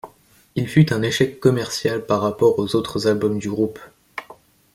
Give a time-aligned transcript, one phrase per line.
[0.55, 3.77] Il fut un échec commercial par rapport aux autres albums du groupe.